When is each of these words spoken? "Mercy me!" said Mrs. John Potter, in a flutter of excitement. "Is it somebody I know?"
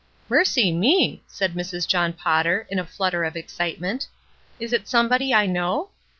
"Mercy 0.29 0.71
me!" 0.71 1.21
said 1.27 1.53
Mrs. 1.53 1.87
John 1.87 2.11
Potter, 2.11 2.65
in 2.71 2.79
a 2.79 2.85
flutter 2.87 3.23
of 3.23 3.35
excitement. 3.37 4.07
"Is 4.59 4.73
it 4.73 4.87
somebody 4.87 5.31
I 5.31 5.45
know?" 5.45 5.91